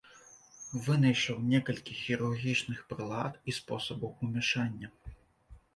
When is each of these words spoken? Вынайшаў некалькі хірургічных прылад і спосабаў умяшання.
Вынайшаў 0.85 1.37
некалькі 1.51 1.97
хірургічных 2.01 2.79
прылад 2.93 3.33
і 3.49 3.57
спосабаў 3.61 4.19
умяшання. 4.27 4.87